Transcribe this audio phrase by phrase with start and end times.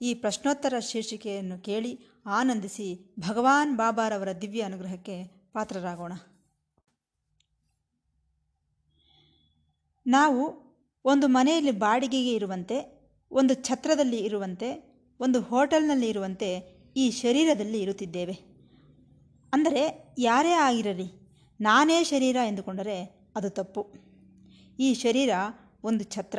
[0.00, 1.92] ಈ ಪ್ರಶ್ನೋತ್ತರ ಶೀರ್ಷಿಕೆಯನ್ನು ಕೇಳಿ
[2.26, 5.16] ಆನಂದಿಸಿ ಭಗವಾನ್ ಬಾಬಾರವರ ದಿವ್ಯ ಅನುಗ್ರಹಕ್ಕೆ
[5.52, 6.12] ಪಾತ್ರರಾಗೋಣ.
[10.06, 10.42] ನಾವು
[11.04, 12.78] ಒಂದು ಮನೆಯಲ್ಲಿ ಬಾಡಿಗೆಗೆ ಇರುವಂತೆ,
[13.30, 14.70] ಒಂದು ಛತ್ರದಲ್ಲಿ ಇರುವಂತೆ,
[15.20, 16.50] ಒಂದು ಹೋಟೆಲ್ನಲ್ಲಿ ಇರುವಂತೆ
[16.96, 18.32] ಈ ಶರೀರದಲ್ಲಿ ಇರುತ್ತಿದ್ದೇವೆ.
[19.52, 21.08] ಅಂದರೆ ಯಾರೇ ಆಗಿರಲಿ,
[21.60, 22.98] ನಾನೇ ಶರೀರ ಎಂದುಕೊಂಡರೆ
[23.36, 23.82] ಅದು ತಪ್ಪು.
[24.78, 25.30] ಈ ಶರೀರ
[25.84, 26.38] ಒಂದು ಛತ್ರ,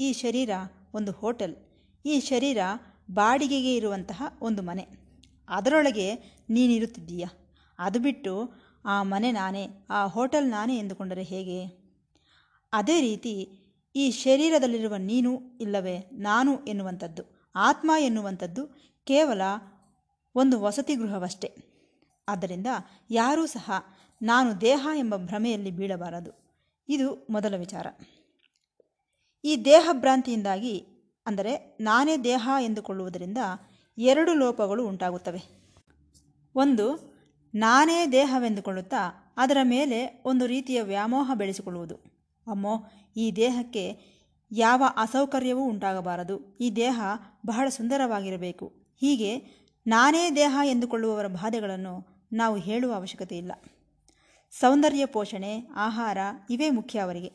[0.00, 0.50] ಈ ಶರೀರ
[0.94, 1.56] ಒಂದು ಹೋಟೆಲ್,
[2.06, 2.58] ಈ ಶರೀರ
[3.10, 4.86] ಬಾಡಿಗೆಗೆ ಇರುವಂತಹ ಒಂದು ಮನೆ.
[5.48, 6.14] ಅದರೊಳಗೆ
[6.50, 7.26] ನೀನಿರುತ್ತಿದ್ದೀಯ
[7.78, 8.52] ಅದು ಬಿಟ್ಟು
[8.84, 11.66] ಆ ಮನೆ ನಾನೇ, ಆ ಹೋಟೆಲ್ ನಾನೇ ಎಂದುಕೊಂಡರೆ ಹೇಗೆ?
[12.72, 13.48] ಅದೇ ರೀತಿ
[13.96, 15.98] ಈ ಶರೀರದಲ್ಲಿರುವ ನೀನು ಇಲ್ಲವೇ?
[16.12, 18.66] ನಾನು ಎನ್ನುವಂಥದ್ದು, ಆತ್ಮ ಎನ್ನುವಂಥದ್ದು
[19.04, 19.40] ಕೇವಲ
[20.34, 21.56] ಒಂದು ವಸತಿ ಗೃಹವಷ್ಟೇ.
[22.28, 22.66] ಆದ್ದರಿಂದ
[23.10, 23.70] ಯಾರೂ ಸಹ
[24.22, 26.48] ನಾನು ದೇಹ ಎಂಬ ಭ್ರಮೆಯಲ್ಲಿ ಬೀಳಬಾರದು.
[26.88, 27.86] ಇದು ಮೊದಲ ವಿಚಾರ.
[29.44, 30.97] ಈ ದೇಹಭ್ರಾಂತಿಯಿಂದಾಗಿ
[31.28, 33.38] ಅಂದರೆ ನಾನೇ ದೇಹ ಎಂದುಕೊಳ್ಳುವುದರಿಂದ
[33.98, 35.40] ಎರಡು ಲೋಪಗಳು ಉಂಟಾಗುತ್ತವೆ.
[36.54, 37.14] ಒಂದು,
[37.54, 41.94] ನಾನೇ ದೇಹವೆಂದುಕೊಳ್ಳುತ್ತಾ ಅದರ ಮೇಲೆ ಒಂದು ರೀತಿಯ ವ್ಯಾಮೋಹ ಬೆಳೆಸಿಕೊಳ್ಳುವುದು.
[42.46, 44.00] ಅಮ್ಮೋ, ಈ ದೇಹಕ್ಕೆ
[44.52, 46.58] ಯಾವ ಅಸೌಕರ್ಯವೂ ಉಂಟಾಗಬಾರದು.
[46.60, 47.00] ಈ ದೇಹ
[47.46, 48.72] ಬಹಳ ಸುಂದರವಾಗಿರಬೇಕು.
[48.96, 49.36] ಹೀಗೆ
[49.86, 53.52] ನಾನೇ ದೇಹ ಎಂದುಕೊಳ್ಳುವವರ ಬಾಧೆಗಳನ್ನು ನಾವು ಹೇಳುವ ಅವಶ್ಯಕತೆ ಇಲ್ಲ.
[54.50, 56.18] ಸೌಂದರ್ಯ ಪೋಷಣೆ, ಆಹಾರ
[56.50, 57.32] ಇವೇ ಮುಖ್ಯ ಅವರಿಗೆ.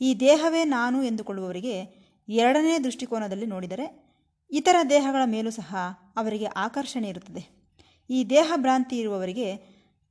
[0.00, 1.97] ಈ ದೇಹವೇ ನಾನು ಎಂದುಕೊಳ್ಳುವವರಿಗೆ
[2.28, 4.08] ಎರಡನೇ ದೃಷ್ಟಿಕೋನದಲ್ಲಿ ನೋಡಿದರೆ
[4.50, 5.76] ಇತರ ದೇಹಗಳ ಮೇಲೂ ಸಹ
[6.16, 7.72] ಅವರಿಗೆ ಆಕರ್ಷಣೆ ಇರುತ್ತದೆ.
[8.10, 9.56] ಈ ದೇಹ ಭ್ರಾಂತಿ ಇರುವವರಿಗೆ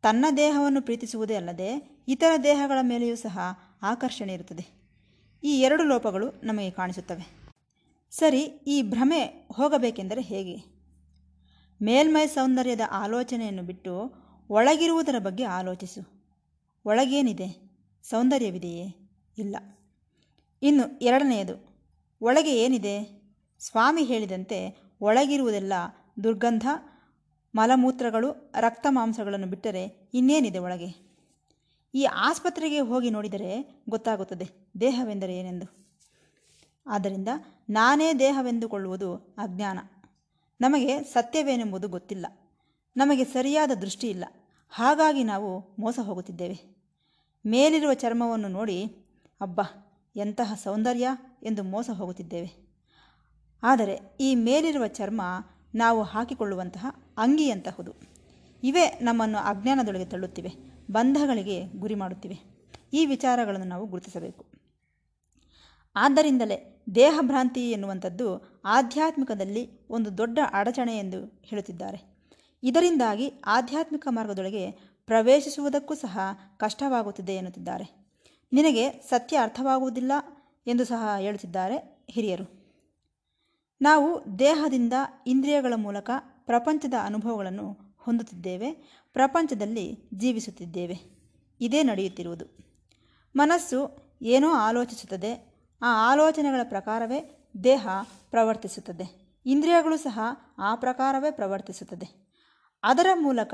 [0.02, 3.40] ತನ್ನ ದೇಹವನ್ನು ಪ್ರೀತಿಸುವುದೇ ಅಲ್ಲದೆ ಇತರ ದೇಹಗಳ ಮೇಲೆಯೂ ಸಹ
[3.82, 4.68] ಆಕರ್ಷಣೆ ಇರುತ್ತದೆ.
[5.44, 7.54] ಈ ಎರಡು ಲೋಪಗಳು ನಮಗೆ ಕಾಣಿಸುತ್ತವೆ.
[8.12, 10.56] ಸರಿ, ಈ ಭ್ರಮೆ ಹೋಗಬೇಕೆಂದರೆ ಹೇಗೆ?
[11.82, 14.14] ಮೇಲ್ಮೈ ಸೌಂದರ್ಯದ ಆಲೋಚನೆಯನ್ನು ಬಿಟ್ಟು
[14.50, 16.26] ಒಳಗಿರುವುದರ ಬಗ್ಗೆ ಆಲೋಚಿಸು.
[16.86, 17.80] ಒಳಗೇನಿದೆ?
[18.04, 19.10] ಸೌಂದರ್ಯವಿದೆಯೇ?
[19.38, 19.56] ಇಲ್ಲ.
[20.62, 21.67] ಇನ್ನು ಎರಡನೆಯದು
[22.22, 23.22] ಒಳಗೆ ಏನಿದೆ?
[23.60, 25.74] ಸ್ವಾಮಿ ಹೇಳಿದಂತೆ ಒಳಗಿರುವುದೆಲ್ಲ
[26.24, 26.68] ದುರ್ಗಂಧ,
[27.56, 31.18] ಮಲಮೂತ್ರಗಳು, ರಕ್ತ ಮಾಂಸಗಳನ್ನು ಬಿಟ್ಟರೆ ಇನ್ನೇನಿದೆ ಒಳಗೆ?
[31.94, 34.50] ಈ ಆಸ್ಪತ್ರೆಗೆ ಹೋಗಿ ನೋಡಿದರೆ ಗೊತ್ತಾಗುತ್ತದೆ
[34.82, 35.88] ದೇಹವೆಂದರೆ ಏನೆಂದು.
[36.88, 37.28] ಆದ್ದರಿಂದ
[37.70, 39.80] ನಾನೇ ದೇಹವೆಂದುಕೊಳ್ಳುವುದು ಅಜ್ಞಾನ.
[40.62, 42.26] ನಮಗೆ ಸತ್ಯವೇನೆಂಬುದು ಗೊತ್ತಿಲ್ಲ.
[42.98, 44.26] ನಮಗೆ ಸರಿಯಾದ ದೃಷ್ಟಿ ಇಲ್ಲ.
[44.70, 46.78] ಹಾಗಾಗಿ ನಾವು ಮೋಸ ಹೋಗುತ್ತಿದ್ದೇವೆ.
[47.46, 48.86] ಮೇಲಿರುವ ಚರ್ಮವನ್ನು ನೋಡಿ,
[49.42, 49.87] ಅಬ್ಬಾ
[50.18, 51.08] ಎಂತಹ ಸೌಂದರ್ಯ
[51.44, 52.68] ಎಂದು ಮೋಸ ಹೋಗುತ್ತಿದ್ದೇವೆ.
[53.64, 55.22] ಆದರೆ ಈ ಮೇಲಿರುವ ಚರ್ಮ
[55.76, 56.86] ನಾವು ಹಾಕಿಕೊಳ್ಳುವಂತಹ
[57.18, 57.94] ಅಂಗಿಯಂತಹುದು.
[58.64, 60.52] ಇವೇ ನಮ್ಮನ್ನು ಅಜ್ಞಾನದೊಳಗೆ ತಳ್ಳುತ್ತಿವೆ,
[60.92, 62.40] ಬಂಧಗಳಿಗೆ ಗುರಿ ಮಾಡುತ್ತಿವೆ.
[62.94, 64.46] ಈ ವಿಚಾರಗಳನ್ನು ನಾವು ಗುರುತಿಸಬೇಕು.
[65.96, 72.18] ಆದ್ದರಿಂದಲೇ ದೇಹಭ್ರಾಂತಿ ಎನ್ನುವಂಥದ್ದು ಆಧ್ಯಾತ್ಮಿಕದಲ್ಲಿ ಒಂದು ದೊಡ್ಡ ಅಡಚಣೆ ಎಂದು ಹೇಳುತ್ತಿದ್ದಾರೆ.
[72.64, 74.72] ಇದರಿಂದಾಗಿ ಆಧ್ಯಾತ್ಮಿಕ ಮಾರ್ಗದೊಳಗೆ
[75.06, 76.20] ಪ್ರವೇಶಿಸುವುದಕ್ಕೂ ಸಹ
[76.58, 78.07] ಕಷ್ಟವಾಗುತ್ತಿದೆ ಎನ್ನುತ್ತಿದ್ದಾರೆ.
[78.54, 80.12] ನಿನಗೆ ಸತ್ಯ ಅರ್ಥವಾಗುವುದಿಲ್ಲ
[80.68, 82.58] ಎಂದು ಸಹ ಹೇಳುತ್ತಿದ್ದಾರೆ ಹಿರಿಯರು.
[83.82, 84.94] ನಾವು ದೇಹದಿಂದ
[85.28, 86.10] ಇಂದ್ರಿಯಗಳ ಮೂಲಕ
[86.46, 88.74] ಪ್ರಪಂಚದ ಅನುಭವಗಳನ್ನು ಹೊಂದುತ್ತಿದ್ದೇವೆ,
[89.14, 91.00] ಪ್ರಪಂಚದಲ್ಲಿ ಜೀವಿಸುತ್ತಿದ್ದೇವೆ.
[91.62, 92.46] ಇದೇ ನಡೆಯುತ್ತಿರುವುದು.
[93.36, 97.88] ಮನಸ್ಸು ಏನೋ ಆಲೋಚಿಸುತ್ತದೆ, ಆ ಆಲೋಚನೆಗಳ ಪ್ರಕಾರವೇ ದೇಹ
[98.30, 100.20] ಪ್ರವರ್ತಿಸುತ್ತದೆ, ಇಂದ್ರಿಯಗಳು ಸಹ
[100.58, 102.28] ಆ ಪ್ರಕಾರವೇ ಪ್ರವರ್ತಿಸುತ್ತದೆ.
[102.84, 103.54] ಅದರ ಮೂಲಕ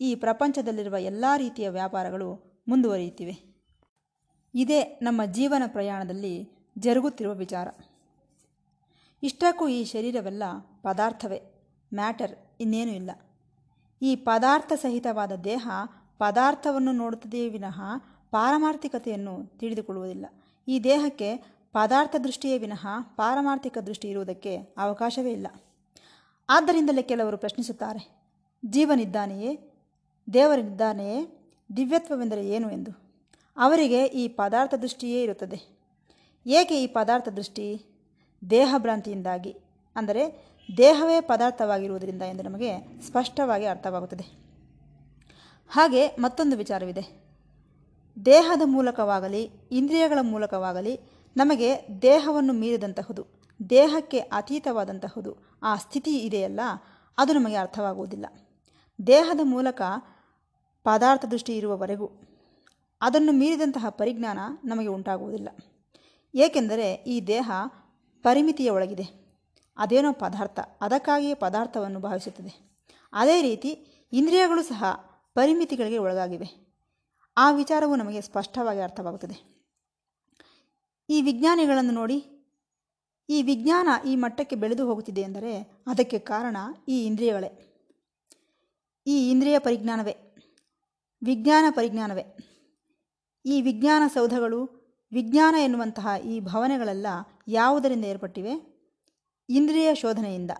[0.00, 3.51] ಈ ಪ್ರಪಂಚದಲ್ಲಿರುವ ಎಲ್ಲ ರೀತಿಯ ವ್ಯಾಪಾರಗಳು ಮುಂದುವರಿಯುತ್ತಿವೆ.
[4.54, 6.48] ಇದೇ ನಮ್ಮ ಜೀವನ ಪ್ರಯಾಣದಲ್ಲಿ
[6.78, 7.68] ಜರುಗುತ್ತಿರುವ ವಿಚಾರ.
[9.22, 10.42] ಇಷ್ಟಕ್ಕೂ ಈ ಶರೀರವೆಲ್ಲ
[10.82, 11.42] ಪದಾರ್ಥವೇ,
[11.94, 13.10] ಮ್ಯಾಟರ್, ಇನ್ನೇನೂ ಇಲ್ಲ.
[14.02, 15.68] ಈ ಪದಾರ್ಥ ಸಹಿತವಾದ ದೇಹ
[16.18, 17.80] ಪದಾರ್ಥವನ್ನು ನೋಡುತ್ತದೆಯೇ ವಿನಃ
[18.30, 20.26] ಪಾರಮಾರ್ಥಿಕತೆಯನ್ನು ತಿಳಿದುಕೊಳ್ಳುವುದಿಲ್ಲ.
[20.68, 21.36] ಈ ದೇಹಕ್ಕೆ
[21.72, 22.86] ಪದಾರ್ಥ ದೃಷ್ಟಿಯೇ ವಿನಃ
[23.16, 25.46] ಪಾರಮಾರ್ಥಿಕ ದೃಷ್ಟಿ ಇರುವುದಕ್ಕೆ ಅವಕಾಶವೇ ಇಲ್ಲ.
[26.48, 28.02] ಆದ್ದರಿಂದಲೇ ಕೆಲವರು ಪ್ರಶ್ನಿಸುತ್ತಾರೆ,
[28.64, 29.72] ಜೀವನಿದ್ದಾನೆಯೇ,
[30.34, 31.20] ದೇವರಿದ್ದಾನೆಯೇ,
[31.76, 33.01] ದಿವ್ಯತ್ವವೆಂದರೆ ಏನು ಎಂದು?
[33.56, 35.82] ಅವರಿಗೆ ಈ ಪದಾರ್ಥ ದೃಷ್ಟಿಯೇ ಇರುತ್ತದೆ.
[36.46, 37.84] ಏಕೆ ಈ ಪದಾರ್ಥ ದೃಷ್ಟಿ?
[38.50, 39.56] ದೇಹಭ್ರಾಂತಿಯಿಂದಾಗಿ.
[39.96, 44.42] ಅಂದರೆ ದೇಹವೇ ಪದಾರ್ಥವಾಗಿರುವುದರಿಂದ ಎಂದು ನಮಗೆ ಸ್ಪಷ್ಟವಾಗಿ ಅರ್ಥವಾಗುತ್ತದೆ.
[45.68, 47.22] ಹಾಗೆ ಮತ್ತೊಂದು ವಿಚಾರವಿದೆ.
[48.24, 51.00] ದೇಹದ ಮೂಲಕವಾಗಲಿ, ಇಂದ್ರಿಯಗಳ ಮೂಲಕವಾಗಲಿ
[51.36, 53.26] ನಮಗೆ ದೇಹವನ್ನು ಮೀರಿದಂತಹುದು,
[53.70, 56.60] ದೇಹಕ್ಕೆ ಅತೀತವಾದಂತಹುದು ಆ ಸ್ಥಿತಿ ಇದೆಯಲ್ಲ,
[57.18, 58.26] ಅದು ನಮಗೆ ಅರ್ಥವಾಗುವುದಿಲ್ಲ.
[59.06, 59.82] ದೇಹದ ಮೂಲಕ
[60.84, 62.10] ಪದಾರ್ಥ ದೃಷ್ಟಿ ಇರುವವರೆಗೂ
[63.02, 65.48] ಅದನ್ನು ಮೀರಿದಂತಹ ಪರಿಜ್ಞಾನ ನಮಗೆ ಉಂಟಾಗುವುದಿಲ್ಲ.
[66.34, 67.50] ಏಕೆಂದರೆ ಈ ದೇಹ
[68.22, 69.22] ಪರಿಮಿತಿಯ ಒಳಗಿದೆ.
[69.76, 72.82] ಅದೇನೋ ಪದಾರ್ಥ, ಅದಕ್ಕಾಗಿಯೇ ಪದಾರ್ಥವನ್ನು ಭಾವಿಸುತ್ತದೆ.
[73.12, 73.68] ಅದೇ ರೀತಿ
[74.12, 74.84] ಇಂದ್ರಿಯಗಳು ಸಹ
[75.34, 76.76] ಪರಿಮಿತಿಗಳಿಗೆ ಒಳಗಾಗಿವೆ.
[77.36, 79.66] ಆ ವಿಚಾರವು ನಮಗೆ ಸ್ಪಷ್ಟವಾಗಿ ಅರ್ಥವಾಗುತ್ತದೆ.
[81.10, 82.24] ಈ ವಿಜ್ಞಾನಿಗಳನ್ನು ನೋಡಿ,
[83.28, 86.56] ಈ ವಿಜ್ಞಾನ ಈ ಮಟ್ಟಕ್ಕೆ ಬೆಳೆದು ಹೋಗುತ್ತಿದೆ ಎಂದರೆ ಅದಕ್ಕೆ ಕಾರಣ
[86.88, 87.68] ಈ ಇಂದ್ರಿಯಗಳೇ.
[89.06, 90.16] ಈ ಇಂದ್ರಿಯ ಪರಿಜ್ಞಾನವೇ.
[91.24, 92.51] ವಿಜ್ಞಾನ ಪರಿಜ್ಞಾನವೇ.
[93.44, 97.06] ಈ ವಿಜ್ಞಾನ ಸೌಧಗಳು, ವಿಜ್ಞಾನ ಎನ್ನುವಂತಹ ಈ ಭವನಗಳೆಲ್ಲ
[97.48, 98.72] ಯಾವುದರಿಂದ ಏರ್ಪಟ್ಟಿವೆ?
[99.48, 100.50] ಇಂದ್ರಿಯ ಶೋಧನೆಯಿಂದ.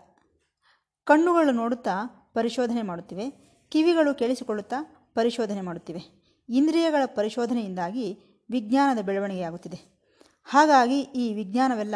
[1.04, 3.30] ಕಣ್ಣುಗಳು ನೋಡುತ್ತಾ ಪರಿಶೋಧನೆ ಮಾಡುತ್ತಿವೆ,
[3.68, 6.00] ಕಿವಿಗಳು ಕೇಳಿಸಿಕೊಳ್ಳುತ್ತಾ ಪರಿಶೋಧನೆ ಮಾಡುತ್ತಿವೆ.
[6.48, 8.18] ಇಂದ್ರಿಯಗಳ ಪರಿಶೋಧನೆಯಿಂದಾಗಿ
[8.50, 10.02] ವಿಜ್ಞಾನದ ಬೆಳವಣಿಗೆಯಾಗುತ್ತಿದೆ.
[10.44, 11.94] ಹಾಗಾಗಿ ಈ ವಿಜ್ಞಾನವೆಲ್ಲ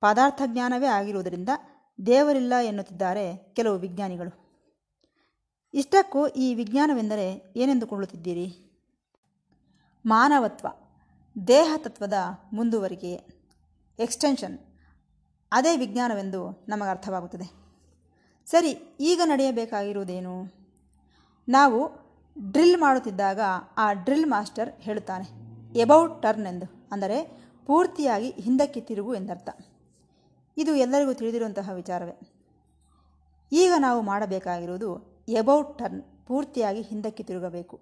[0.00, 1.48] ಪದಾರ್ಥ ಜ್ಞಾನವೇ ಆಗಿರುವುದರಿಂದ
[2.06, 4.50] ದೇವರಿಲ್ಲ ಎನ್ನುತ್ತಿದ್ದಾರೆ ಕೆಲವು ವಿಜ್ಞಾನಿಗಳು.
[5.74, 8.69] ಇಷ್ಟಕ್ಕೂ ಈ ವಿಜ್ಞಾನವೆಂದರೆ ಏನೆಂದುಕೊಳ್ಳುತ್ತಿದ್ದೀರಿ?
[10.06, 10.66] ಮಾನವತ್ವ,
[11.48, 12.12] ದೇಹ ತತ್ವದ
[12.52, 13.12] ಮುಂದುವರಿಕೆ
[13.98, 14.58] ಎಕ್ಸ್ಟೆನ್ಷನ್
[15.52, 17.52] ಅದೇ ವಿಜ್ಞಾನವೆಂದು ನಮಗೆ ಅರ್ಥವಾಗುತ್ತದೆ.
[18.46, 20.52] ಸರಿ, ಈಗ ನಡೆಯಬೇಕಾಗಿರುವುದೇನು?
[21.48, 21.90] ನಾವು
[22.50, 23.40] ಡ್ರಿಲ್ ಮಾಡುತ್ತಿದ್ದಾಗ
[23.76, 25.26] ಆ ಡ್ರಿಲ್ ಮಾಸ್ಟರ್ ಹೇಳುತ್ತಾನೆ,
[25.78, 26.88] ಎಬೌಟ್ ಟರ್ನ್ ಎಂದು.
[26.92, 29.48] ಅಂದರೆ, ಪೂರ್ತಿಯಾಗಿ ಹಿಂದಕ್ಕೆ ತಿರುಗು ಎಂದರ್ಥ.
[30.56, 32.32] ಇದು ಎಲ್ಲರಿಗೂ ತಿಳಿದಿರುವಂತಹ ವಿಚಾರವೇ.
[33.52, 37.80] ಈಗ ನಾವು ಮಾಡಬೇಕಾಗಿರುವುದು ಎಬೌಟ್ ಟರ್ನ್, ಪೂರ್ತಿಯಾಗಿ ಹಿಂದಕ್ಕೆ ತಿರುಗಬೇಕು.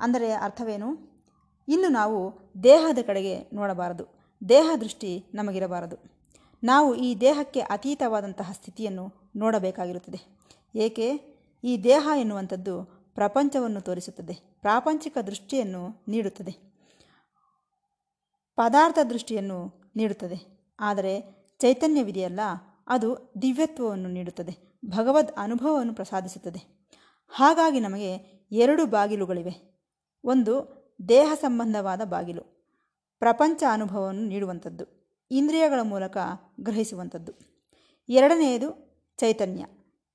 [0.00, 1.09] ಅಂದರೆ ಅರ್ಥವೇನು?
[1.70, 4.04] ಇನ್ನು ನಾವು ದೇಹದ ಕಡೆಗೆ ನೋಡಬಾರದು.
[4.48, 5.96] ದೇಹ ದೃಷ್ಟಿ ನಮಗಿರಬಾರದು.
[6.62, 10.38] ನಾವು ಈ ದೇಹಕ್ಕೆ ಅತೀತವಾದಂತಹ ಸ್ಥಿತಿಯನ್ನು ನೋಡಬೇಕಾಗಿರುತ್ತದೆ.
[10.74, 11.16] ಏಕೆ?
[11.64, 12.84] ಈ ದೇಹ ಎನ್ನುವಂಥದ್ದು
[13.14, 14.58] ಪ್ರಪಂಚವನ್ನು ತೋರಿಸುತ್ತದೆ.
[14.60, 16.52] ಪ್ರಾಪಂಚಿಕ ದೃಷ್ಟಿಯನ್ನು ನೀಡುತ್ತದೆ.
[18.56, 20.70] ಪದಾರ್ಥ ದೃಷ್ಟಿಯನ್ನು ನೀಡುತ್ತದೆ.
[20.80, 21.20] ಆದರೆ
[21.58, 22.40] ಚೈತನ್ಯವಿದೆಯಲ್ಲ,
[22.86, 24.78] ಅದು ದಿವ್ಯತ್ವವನ್ನು ನೀಡುತ್ತದೆ.
[24.86, 26.88] ಭಗವದ್ ಅನುಭವವನ್ನು ಪ್ರಸಾದಿಸುತ್ತದೆ.
[27.28, 28.16] ಹಾಗಾಗಿ ನಮಗೆ
[28.52, 29.84] ಎರಡು ಬಾಗಿಲುಗಳಿವೆ.
[30.24, 32.42] ಒಂದು ದೇಹ ಸಂಬಂಧವಾದ ಬಾಗಿಲು,
[33.18, 34.84] ಪ್ರಪಂಚ ಅನುಭವವನ್ನು ನೀಡುವಂಥದ್ದು,
[35.30, 36.16] ಇಂದ್ರಿಯಗಳ ಮೂಲಕ
[36.60, 37.32] ಗ್ರಹಿಸುವಂಥದ್ದು.
[38.08, 39.66] ಎರಡನೆಯದು ಚೈತನ್ಯ.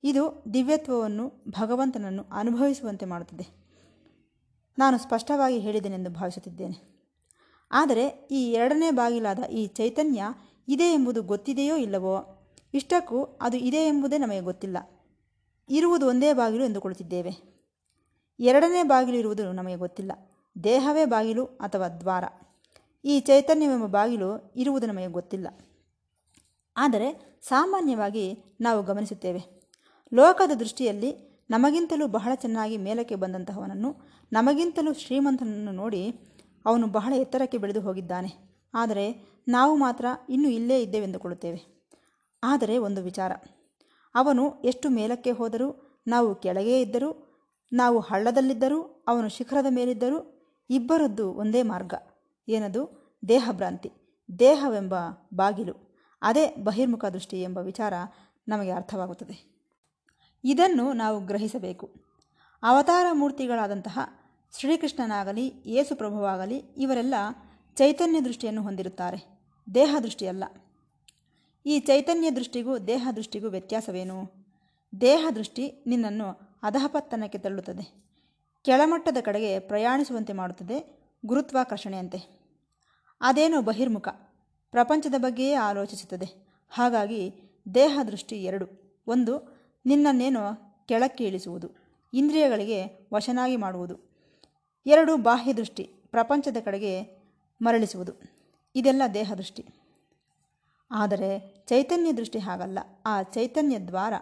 [0.04, 3.48] ಇದು ದಿವ್ಯತ್ವವನ್ನು ಭಗವಂತನನ್ನು ಅನುಭವಿಸುವಂತೆ ಮಾಡುತ್ತದೆ.
[4.78, 6.96] ನಾನು ಸ್ಪಷ್ಟವಾಗಿ ಹೇಳಿದ್ದೇನೆಂದು ಭಾವಿಸುತ್ತಿದ್ದೇನೆ.
[7.70, 10.22] ಆದರೆ ಈ ಎರಡನೇ ಬಾಗಿಲಾದ ಈ ಚೈತನ್ಯ
[10.68, 12.48] ಇದೆ ಎಂಬುದು ಗೊತ್ತಿದೆಯೋ ಇಲ್ಲವೋ?
[12.74, 14.76] ಇಷ್ಟಕ್ಕೂ ಅದು ಇದೆ ಎಂಬುದೇ ನಮಗೆ ಗೊತ್ತಿಲ್ಲ.
[15.68, 17.56] ಇರುವುದು ಒಂದೇ ಬಾಗಿಲು ಎಂದುಕೊಳ್ಳುತ್ತಿದ್ದೇವೆ.
[18.40, 20.12] ಎರಡನೇ ಬಾಗಿಲು ಇರುವುದು ನಮಗೆ ಗೊತ್ತಿಲ್ಲ.
[20.64, 22.24] ದೇಹವೇ ಬಾಗಿಲು ಅಥವಾ ದ್ವಾರ?
[23.04, 25.48] ಈ ಚೈತನ್ಯವೆಂಬ ಬಾಗಿಲು ಇರುವುದು ನಮಗೆ ಗೊತ್ತಿಲ್ಲ.
[26.76, 29.70] ಆದರೆ ಸಾಮಾನ್ಯವಾಗಿ ನಾವು ಗಮನಿಸುತ್ತೇವೆ.
[30.14, 33.96] ಲೋಕದ ದೃಷ್ಟಿಯಲ್ಲಿ ನಮಗಿಂತಲೂ ಬಹಳ ಚೆನ್ನಾಗಿ ಮೇಲಕ್ಕೆ ಬಂದಂತಹವನನ್ನು,
[34.32, 36.20] ನಮಗಿಂತಲೂ ಶ್ರೀಮಂತನನ್ನು ನೋಡಿ
[36.66, 38.60] ಅವನು ಬಹಳ ಎತ್ತರಕ್ಕೆ ಬೆಳೆದು ಹೋಗಿದ್ದಾನೆ.
[38.74, 41.88] ಆದರೆ ನಾವು ಮಾತ್ರ ಇನ್ನೂ ಇಲ್ಲೇ ಇದ್ದೇವೆಂದುಕೊಳ್ಳುತ್ತೇವೆ.
[42.42, 43.32] ಆದರೆ ಒಂದು ವಿಚಾರ.
[44.14, 47.38] ಅವನು ಎಷ್ಟು ಮೇಲಕ್ಕೆ ಹೋದರೂ ನಾವು ಕೆಳಗೆ ಇದ್ದರೂ,
[47.72, 50.35] ನಾವು ಹಳ್ಳದಲ್ಲಿದ್ದರೂ, ಅವನು ಶಿಖರದ ಮೇಲಿದ್ದರೂ
[50.70, 51.94] ಇಬ್ಬರದ್ದು ಒಂದೇ ಮಾರ್ಗ.
[52.48, 53.06] ಏನದು?
[53.28, 53.92] ದೇಹಭ್ರಾಂತಿ.
[54.38, 54.94] ದೇಹವೆಂಬ
[55.34, 55.96] ಬಾಗಿಲು.
[56.22, 57.92] ಅದೇ ಬಹಿರ್ಮುಖ ದೃಷ್ಟಿ ಎಂಬ ವಿಚಾರ
[58.48, 59.56] ನಮಗೆ ಅರ್ಥವಾಗುತ್ತದೆ.
[60.44, 61.90] ಇದನ್ನು ನಾವು ಗ್ರಹಿಸಬೇಕು.
[62.62, 63.98] ಅವತಾರ ಮೂರ್ತಿಗಳಾದಂತಹ
[64.58, 67.14] ಶ್ರೀಕೃಷ್ಣನಾಗಲಿ, ಯೇಸುಪ್ರಭುವಾಗಲಿ ಇವರೆಲ್ಲ
[67.74, 69.40] ಚೈತನ್ಯ ದೃಷ್ಟಿಯನ್ನು ಹೊಂದಿರುತ್ತಾರೆ.
[69.74, 70.44] ದೇಹ ದೃಷ್ಟಿಯಲ್ಲ.
[71.66, 74.46] ಈ ಚೈತನ್ಯ ದೃಷ್ಟಿಗೂ ದೇಹ ದೃಷ್ಟಿಗೂ ವ್ಯತ್ಯಾಸವೇನು?
[75.00, 78.05] ದೇಹ ದೃಷ್ಟಿ ನಿನ್ನನ್ನು ಅಧಃಪತ್ತನಕ್ಕೆ ತಳ್ಳುತ್ತದೆ.
[78.66, 82.18] ಕೆಳಮಟ್ಟದ ಕಡೆಗೆ ಪ್ರಯಾಣಿಸುವಂತೆ ಮಾಡುತ್ತದೆ ಗುರುತ್ವಾಕರ್ಷಣೆಯಂತೆ.
[83.20, 84.08] ಅದೇನೋ ಬಹಿರ್ಮುಖ,
[84.70, 86.48] ಪ್ರಪಂಚದ ಬಗ್ಗೆಯೇ ಆಲೋಚಿಸುತ್ತದೆ.
[86.70, 87.34] ಹಾಗಾಗಿ
[87.74, 88.66] ದೇಹ ದೃಷ್ಟಿ ಎರಡು.
[89.06, 90.40] ಒಂದು, ನಿನ್ನನ್ನೇನೋ
[90.88, 91.68] ಕೆಳಕ್ಕೆ ಇಳಿಸುವುದು,
[92.14, 93.96] ಇಂದ್ರಿಯಗಳಿಗೆ ವಶನಾಗಿ ಮಾಡುವುದು.
[94.86, 97.02] ಎರಡು ಬಾಹ್ಯ ದೃಷ್ಟಿ ಪ್ರಪಂಚದ ಕಡೆಗೆ
[97.62, 98.12] ಮರಳಿಸುವುದು.
[98.74, 99.64] ಇದೆಲ್ಲ ದೇಹ ದೃಷ್ಟಿ
[100.90, 102.78] ಆದರೆ ಚೈತನ್ಯ ದೃಷ್ಟಿ ಹಾಗಲ್ಲ.
[103.06, 104.12] ಆ ಚೈತನ್ಯ ದ್ವಾರ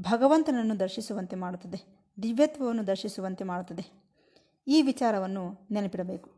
[0.00, 1.95] ಭಗವಂತನನ್ನು ದರ್ಶಿಸುವಂತೆ ಮಾಡುತ್ತದೆ.
[2.22, 4.06] ದಿವ್ಯತ್ವವನ್ನು ದರ್ಶಿಸುವಂತೆ ಮಾಡುತ್ತದೆ.
[4.68, 6.30] ಈ ವಿಚಾರವನ್ನು ನೆನಪಿಡಬೇಕು.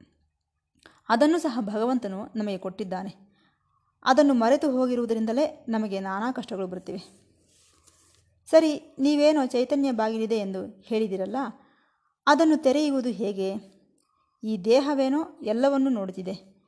[1.09, 3.15] ಅದನ್ನು ಸಹ ಭಗವಂತನು ನಮಗೆ ಕೊಟ್ಟಿದ್ದಾನೆ.
[4.03, 7.29] ಅದನ್ನು ಮರೆತು ಹೋಗಿರುವುದರಿಂದಲೇ ನಮಗೆ ನಾನಾ ಕಷ್ಟಗಳು ಬರುತ್ತಿವೆ.
[8.51, 11.37] ಸರಿ, ನೀವೇನೋ ಚೈತನ್ಯ ಬಾಗಿಲಿದೆ ಎಂದು ಹೇಳಿದಿರಲ್ಲ,
[12.27, 13.55] ಅದನ್ನು ತೆರೆಯುವುದು ಹೇಗೆ?
[14.45, 16.59] ಈ ದೇಹವೇನೋ ಎಲ್ಲವನ್ನೂ ನೋಡುತ್ತಿದೆ.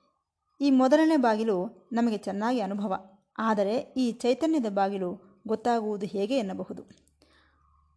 [0.61, 2.95] ಈ ಮೊದಲನೇ ಬಾಗಿಲು ನಮಗೆ ಚೆನ್ನಾಗಿ ಅನುಭವ.
[3.39, 6.83] ಆದರೆ ಈ ಚೈತನ್ಯದ ಬಾಗಿಲು ಗೊತ್ತಾಗುವುದು ಹೇಗೆ ಎನ್ನಬಹುದು?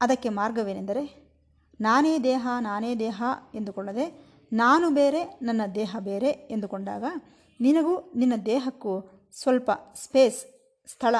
[0.03, 1.31] ಅದಕ್ಕೆ ಮಾರ್ಗವೇನೆಂದರೆ,
[1.81, 3.23] ನಾನೇ ದೇಹ ನಾನೇ ದೇಹ
[3.55, 7.03] ಎಂದುಕೊಳ್ಳದೆ ನಾನು ಬೇರೆ, ನನ್ನ ದೇಹ ಬೇರೆ ಎಂದುಕೊಂಡಾಗ,
[7.59, 10.45] ನಿನಗೂ ನಿನ್ನ ದೇಹಕ್ಕೂ ಸ್ವಲ್ಪ ಸ್ಪೇಸ್,
[10.91, 11.15] ಸ್ಥಳ,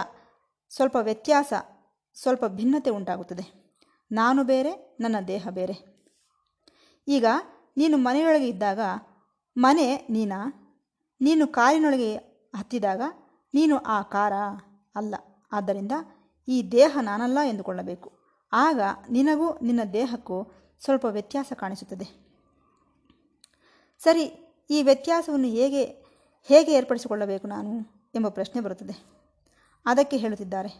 [0.69, 1.53] ಸ್ವಲ್ಪ ವ್ಯತ್ಯಾಸ,
[2.13, 3.75] ಸ್ವಲ್ಪ ಭಿನ್ನತೆ ಉಂಟಾಗುತ್ತದೆ.
[4.11, 6.07] ನಾನು ಬೇರೆ, ನನ್ನ ದೇಹ ಬೇರೆ.
[7.07, 7.25] ಈಗ
[7.77, 8.79] ನೀನು ಮನೆಯೊಳಗೆ ಇದ್ದಾಗ,
[9.57, 10.59] ಮನೆ ನೀನಾ?
[11.21, 12.15] ನೀನು ಕಾರಿನೊಳಗೆ
[12.55, 13.01] ಹತ್ತಿದಾಗ,
[13.53, 14.33] ನೀನು ಆ ಕಾರ?
[14.95, 15.15] ಅಲ್ಲ.
[15.51, 15.91] ಆದ್ದರಿಂದ
[16.47, 18.12] ಈ ದೇಹ ನಾನಲ್ಲ ಎಂದುಕೊಳ್ಳಬೇಕು.
[18.53, 18.79] ಆಗ
[19.09, 22.07] ನಿನಗೂ ನಿನ್ನ ದೇಹಕ್ಕೂ ಸ್ವಲ್ಪ ವ್ಯತ್ಯಾಸ ಕಾಣಿಸುತ್ತದೆ.
[23.99, 24.25] ಸರಿ,
[24.69, 25.83] ಈ ವ್ಯತ್ಯಾಸವನ್ನು ಹೇಗೆ
[26.43, 27.71] ಹೇಗೆ ಏರ್ಪಡಿಸಿಕೊಳ್ಳಬೇಕು ನಾನು
[28.15, 28.95] ಎಂಬ ಪ್ರಶ್ನೆ ಬರುತ್ತದೆ.
[29.85, 30.71] ಅದಕ್ಕೆ ಹೇಳುತ್ತಿದ್ದಾರೆ,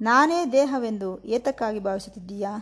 [0.00, 2.52] ನಾನೇ ದೇಹವೆಂದು ಏತಕ್ಕಾಗಿ ಭಾವಿಸುತ್ತಿದ್ದೀಯಾ?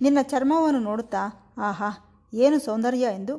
[0.00, 1.90] ನಿನ್ನ ಚರ್ಮವನ್ನು ನೋಡುತ್ತಾ, ಆಹಾ,
[2.32, 3.34] ಏನು ಸೌಂದರ್ಯ ಎಂದು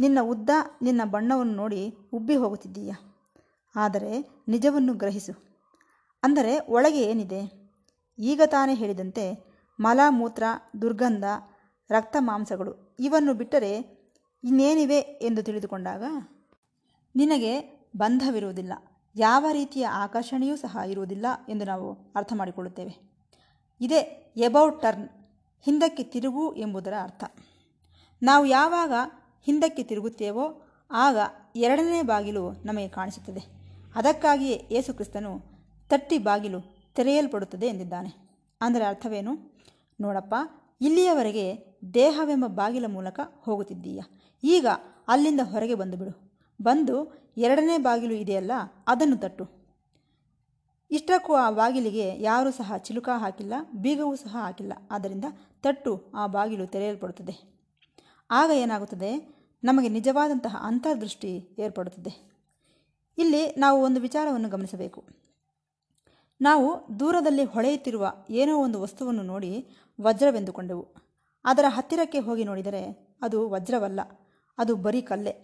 [0.00, 0.50] ನಿನ್ನ ಉದ್ದ,
[0.82, 2.92] ನಿನ್ನ ಬಣ್ಣವನ್ನು ನೋಡಿ ಉಬ್ಬಿ ಹೋಗುತ್ತಿದ್ದೀಯ?
[3.76, 5.34] ಆದರೆ ನಿಜವನ್ನು ಗ್ರಹಿಸು.
[6.22, 7.55] ಅಂದರೆ ಒಳಗೆ ಏನಿದೆ?
[8.18, 10.42] ಈಗ ತಾನೇ ಹೇಳಿದಂತೆ ಮಲ ಮೂತ್ರ
[10.80, 11.24] ದುರ್ಗಂಧ,
[11.90, 13.96] ರಕ್ತ ಮಾಂಸಗಳು ಇವನ್ನು ಬಿಟ್ಟರೆ
[14.44, 16.02] ಇನ್ನೇನಿವೆ ಎಂದು ತಿಳಿದುಕೊಂಡಾಗ,
[17.16, 17.60] ನಿನಗೆ
[17.96, 18.72] ಬಂಧವಿರುವುದಿಲ್ಲ.
[19.16, 23.16] ಯಾವ ರೀತಿಯ ಆಕರ್ಷಣೆಯೂ ಸಹ ಇರುವುದಿಲ್ಲ ಎಂದು ನಾವು ಅರ್ಥ ಮಾಡಿಕೊಳ್ಳುತ್ತೇವೆ.
[23.80, 24.00] ಇದೇ
[24.36, 25.08] ಎಬೌಟ್ ಟರ್ನ್
[25.62, 27.24] ಹಿಂದಕ್ಕೆ ತಿರುಗು ಎಂಬುದರ ಅರ್ಥ.
[28.22, 28.92] ನಾವು ಯಾವಾಗ
[29.42, 31.16] ಹಿಂದಕ್ಕೆ ತಿರುಗುತ್ತೇವೋ ಆಗ
[31.56, 33.40] ಎರಡನೇ ಬಾಗಿಲು ನಮಗೆ ಕಾಣಿಸುತ್ತದೆ.
[33.94, 35.42] ಅದಕ್ಕಾಗಿಯೇ ಯೇಸುಕ್ರಿಸ್ತನು
[35.88, 38.10] ತಟ್ಟಿ ಬಾಗಿಲು ತೆರೆಯಲ್ಪಡುತ್ತದೆ ಎಂದಿದ್ದಾನೆ.
[38.60, 39.32] ಅಂದರೆ ಅರ್ಥವೇನು?
[40.00, 40.34] ನೋಡಪ್ಪ,
[40.80, 41.44] ಇಲ್ಲಿಯವರೆಗೆ
[41.94, 44.00] ದೇಹವೆಂಬ ಬಾಗಿಲ ಮೂಲಕ ಹೋಗುತ್ತಿದ್ದೀಯ?
[44.44, 44.66] ಈಗ
[45.08, 46.12] ಅಲ್ಲಿಂದ ಹೊರಗೆ ಬಂದುಬಿಡು.
[46.62, 46.96] ಬಂದು
[47.36, 48.52] ಎರಡನೇ ಬಾಗಿಲು ಇದೆಯಲ್ಲ,
[48.86, 49.44] ಅದನ್ನು ತಟ್ಟು.
[50.90, 54.72] ಇಷ್ಟಕ್ಕೂ ಆ ಬಾಗಿಲಿಗೆ ಯಾರೂ ಸಹ ಚಿಲುಕ ಹಾಕಿಲ್ಲ, ಬೀಗವೂ ಸಹ ಹಾಕಿಲ್ಲ.
[54.90, 55.24] ಆದ್ದರಿಂದ
[55.62, 57.34] ತಟ್ಟು, ಆ ಬಾಗಿಲು ತೆರೆಯಲ್ಪಡುತ್ತದೆ.
[58.30, 59.10] ಆಗ ಏನಾಗುತ್ತದೆ?
[59.64, 62.12] ನಮಗೆ ನಿಜವಾದಂತಹ ಅಂತರ್ದೃಷ್ಟಿ ಏರ್ಪಡುತ್ತದೆ.
[63.18, 65.25] ಇಲ್ಲಿ ನಾವು ಒಂದು ವಿಚಾರವನ್ನು ಗಮನಿಸಬೇಕು.
[66.40, 69.50] ನಾವು ದೂರದಲ್ಲಿ ಹೊಳೆಯುತ್ತಿರುವ ಏನೋ ಒಂದು ವಸ್ತುವನ್ನು ನೋಡಿ
[70.00, 70.84] ವಜ್ರವೆಂದುಕೊಂಡೆವು.
[71.44, 72.82] ಅದರ ಹತ್ತಿರಕ್ಕೆ ಹೋಗಿ ನೋಡಿದರೆ
[73.22, 74.00] ಅದು ವಜ್ರವಲ್ಲ,
[74.58, 75.34] ಅದು ಬರೀ ಕಲ್ಲೆ.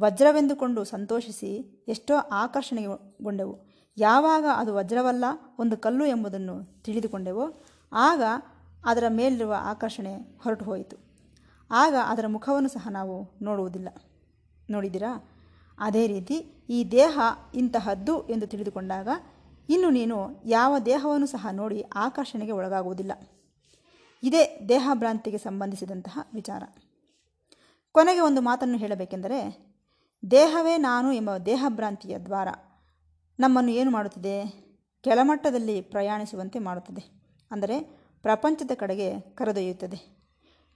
[0.00, 1.50] ವಜ್ರವೆಂದುಕೊಂಡು ಸಂತೋಷಿಸಿ
[1.88, 3.54] ಎಷ್ಟೋ ಆಕರ್ಷಣೆಗೊಂಡೆವು.
[3.96, 5.24] ಯಾವಾಗ ಅದು ವಜ್ರವಲ್ಲ,
[5.58, 7.44] ಒಂದು ಕಲ್ಲು ಎಂಬುದನ್ನು ತಿಳಿದುಕೊಂಡೆವೋ,
[7.92, 8.22] ಆಗ
[8.84, 10.96] ಅದರ ಮೇಲಿರುವ ಆಕರ್ಷಣೆ ಹೊರಟು ಹೋಯಿತು.
[11.70, 13.88] ಆಗ ಅದರ ಮುಖವನ್ನು ಸಹ ನಾವು ನೋಡುವುದಿಲ್ಲ.
[14.70, 15.12] ನೋಡಿದಿರಾ
[15.78, 16.34] ಅದೇ ರೀತಿ
[16.70, 17.20] ಈ ದೇಹ
[17.54, 19.08] ಇಂತಹದ್ದು ಎಂದು ತಿಳಿದುಕೊಂಡಾಗ
[19.68, 23.12] ಇನ್ನು ನೀನು ಯಾವ ದೇಹವನ್ನು ಸಹ ನೋಡಿ ಆಕರ್ಷಣೆಗೆ ಒಳಗಾಗುವುದಿಲ್ಲ.
[24.22, 26.62] ಇದೇ ದೇಹಭ್ರಾಂತಿಗೆ ಸಂಬಂಧಿಸಿದಂತಹ ವಿಚಾರ.
[27.92, 29.72] ಕೊನೆಗೆ ಒಂದು ಮಾತನ್ನು ಹೇಳಬೇಕೆಂದರೆ,
[30.30, 32.48] ದೇಹವೇ ನಾನು ಎಂಬ ದೇಹಭ್ರಾಂತಿಯ ದ್ವಾರ
[33.40, 34.62] ನಮ್ಮನ್ನು ಏನು ಮಾಡುತ್ತಿದೆ?
[35.02, 37.22] ಕೆಳಮಟ್ಟದಲ್ಲಿ ಪ್ರಯಾಣಿಸುವಂತೆ ಮಾಡುತ್ತದೆ.
[37.50, 37.80] ಅಂದರೆ
[38.22, 40.22] ಪ್ರಪಂಚದ ಕಡೆಗೆ ಕರೆದೊಯ್ಯುತ್ತದೆ.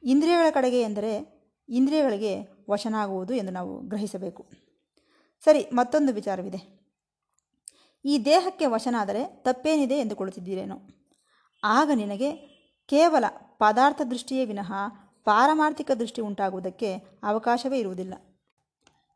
[0.03, 1.37] ಇಂದ್ರಿಯಗಳ ಕಡೆಗೆ ಎಂದರೆ
[1.69, 4.47] ಇಂದ್ರಿಯಗಳಿಗೆ ವಶನಾಗುವುದು ಎಂದು ನಾವು ಗ್ರಹಿಸಬೇಕು.
[5.45, 6.86] ಸರಿ, ಮತ್ತೊಂದು ವಿಚಾರವಿದೆ.
[8.07, 10.77] ಈ ದೇಹಕ್ಕೆ ವಶನಾದರೆ ತಪ್ಪೇನಿದೆ ಎಂದುಕೊಳ್ಳುತ್ತಿದ್ದೀರೇನೋ
[11.65, 12.33] ಆಗ ನಿನಗೆ
[12.89, 13.25] ಕೇವಲ
[13.59, 14.73] ಪದಾರ್ಥ ದೃಷ್ಟಿಯೇ ವಿನಃ
[15.25, 18.15] ಪಾರಮಾರ್ಥಿಕ ದೃಷ್ಟಿ ಉಂಟಾಗುವುದಕ್ಕೆ ಅವಕಾಶವೇ ಇರುವುದಿಲ್ಲ.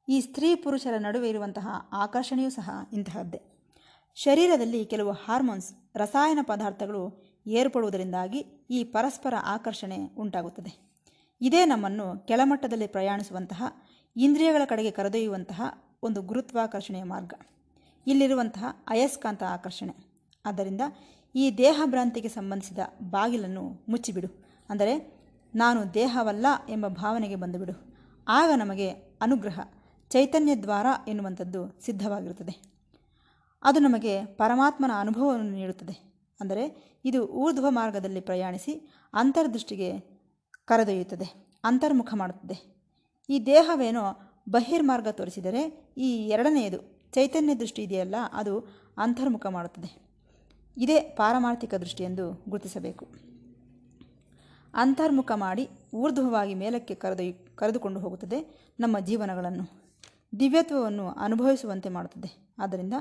[0.09, 3.41] ಈ ಸ್ತ್ರೀ ಪುರುಷರ ನಡುವೆ ಇರುವಂತಹ ಆಕರ್ಷಣೆಯೂ ಸಹ ಇಂತಹದ್ದೇ.
[4.15, 8.39] ಶರೀರದಲ್ಲಿ ಕೆಲವು ಹಾರ್ಮೋನ್ಸ್, ರಸಾಯನ ಪದಾರ್ಥಗಳು ಏರ್ಪಡುವುದರಿಂದಾಗಿ
[8.71, 10.73] ಈ ಪರಸ್ಪರ ಆಕರ್ಷಣೆ ಉಂಟಾಗುತ್ತದೆ.
[11.41, 13.63] ಇದೇ ನಮ್ಮನ್ನು ಕೆಳಮಟ್ಟದಲ್ಲಿ ಪ್ರಯಾಣಿಸುವಂತಹ
[14.17, 15.63] ಇಂದ್ರಿಯಗಳ ಕಡೆಗೆ ಕರೆದೊಯ್ಯುವಂತಹ
[16.03, 17.35] ಒಂದು ಗುರುತ್ವಾಕರ್ಷಣೆಯ ಮಾರ್ಗ.
[18.07, 20.11] ಇಲ್ಲಿರುವಂತಹ ಅಯಸ್ಕಾಂತ ಆಕರ್ಷಣೆ.
[20.47, 20.81] ಆದ್ದರಿಂದ
[21.35, 24.45] ಈ ದೇಹಭ್ರಾಂತಿಗೆ ಸಂಬಂಧಿಸಿದ ಬಾಗಿಲನ್ನು ಮುಚ್ಚಿಬಿಡು.
[24.71, 25.21] ಅಂದರೆ,
[25.55, 27.97] ನಾನು ದೇಹವಲ್ಲ ಎಂಬ ಭಾವನೆಗೆ ಬಂದುಬಿಡು.
[28.29, 28.91] ಆಗ ನಮಗೆ
[29.21, 29.61] ಅನುಗ್ರಹ,
[30.11, 32.63] ಚೈತನ್ಯ ದ್ವಾರ ಎನ್ನುವಂಥದ್ದು ಸಿದ್ಧವಾಗಿರುತ್ತದೆ.
[33.63, 36.27] ಅದು ನಮಗೆ ಪರಮಾತ್ಮನ ಅನುಭವವನ್ನು ನೀಡುತ್ತದೆ.
[36.41, 40.21] ಅಂದರೆ, ಇದು ಊರ್ಧ್ವ ಮಾರ್ಗದಲ್ಲಿ ಪ್ರಯಾಣಿಸಿ ಅಂತರ್ದೃಷ್ಟಿಗೆ
[40.65, 42.81] ಕರೆದೊಯ್ಯುತ್ತದೆ, ಅಂತರ್ಮುಖ ಮಾಡುತ್ತದೆ.
[43.29, 48.67] ಈ ದೇಹವೇನೋ ಬಹಿರ್ಮಾರ್ಗ ತೋರಿಸಿದರೆ ಈ ಎರಡನೆಯದು ಚೈತನ್ಯ ದೃಷ್ಟಿ ಇದೆಯಲ್ಲ, ಅದು
[48.99, 50.11] ಅಂತರ್ಮುಖ ಮಾಡುತ್ತದೆ.
[50.77, 53.09] ಇದೇ ಪಾರಮಾರ್ಥಿಕ ದೃಷ್ಟಿ ಎಂದು ಗುರುತಿಸಬೇಕು.
[54.75, 59.81] ಅಂತರ್ಮುಖ ಮಾಡಿ ಊರ್ಧ್ವವಾಗಿ ಮೇಲಕ್ಕೆ ಕರೆದೊಯ್, ಕರೆದುಕೊಂಡು ಹೋಗುತ್ತದೆ ನಮ್ಮ ಜೀವನಗಳನ್ನು.
[60.41, 62.55] ದಿವ್ಯತ್ವವನ್ನು ಅನುಭವಿಸುವಂತೆ ಮಾಡುತ್ತದೆ.
[62.59, 62.95] ಆದ್ದರಿಂದ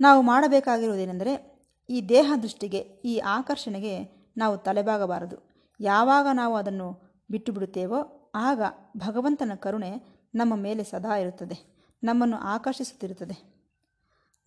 [0.00, 5.50] ನಾವು ಮಾಡಬೇಕಾಗಿರುವುದೇನೆಂದರೆ, ಈ ದೇಹ ದೃಷ್ಟಿಗೆ, ಈ ಆಕರ್ಷಣೆಗೆ ನಾವು ತಲೆಬಾಗಬಾರದು.
[5.80, 8.62] ಯಾವಾಗ ನಾವು ಅದನ್ನು ಬಿಟ್ಟು ಬಿಡುತ್ತೇವೋ, ಆಗ
[8.96, 11.75] ಭಗವಂತನ ಕರುಣೆ ನಮ್ಮ ಮೇಲೆ ಸದಾ ಇರುತ್ತದೆ.
[12.06, 13.56] ನಮ್ಮನ್ನು ಆಕರ್ಷಿಸುತ್ತಿರುತ್ತದೆ.